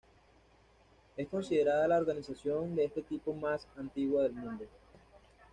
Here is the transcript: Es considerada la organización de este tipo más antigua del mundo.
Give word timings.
Es 1.15 1.27
considerada 1.27 1.87
la 1.87 1.99
organización 1.99 2.75
de 2.75 2.85
este 2.85 3.03
tipo 3.03 3.35
más 3.35 3.67
antigua 3.77 4.23
del 4.23 4.33
mundo. 4.33 4.65